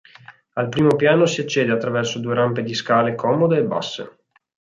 Al 0.53 0.67
primo 0.67 0.95
piano 0.95 1.27
si 1.27 1.41
accede 1.41 1.71
attraverso 1.71 2.17
due 2.17 2.33
rampe 2.33 2.63
di 2.63 2.73
scale 2.73 3.13
comode 3.13 3.57
e 3.59 3.63
basse. 3.65 4.17